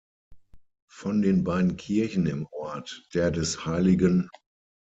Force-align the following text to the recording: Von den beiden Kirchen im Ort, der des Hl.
Von 0.89 1.21
den 1.21 1.43
beiden 1.43 1.77
Kirchen 1.77 2.25
im 2.25 2.47
Ort, 2.49 3.07
der 3.13 3.29
des 3.29 3.67
Hl. 3.67 4.29